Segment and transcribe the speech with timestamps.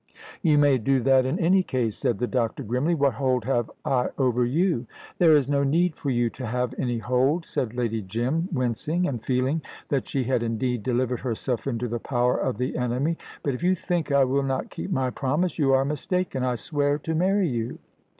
[0.41, 2.95] "You may do that in any case," said the doctor grimly.
[2.95, 4.87] "What hold have I over you?"
[5.19, 9.21] "There is no need for you to have any hold," said Lady Jim, wincing, and
[9.23, 13.15] feeling that she had indeed delivered herself into the power of the enemy.
[13.43, 16.43] "But if you think I will not keep my promise you are mistaken.
[16.43, 17.77] I swear to marry you."